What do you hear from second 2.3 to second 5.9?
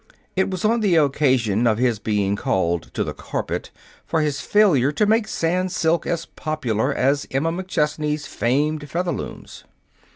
called to the carpet for his failure to make Sans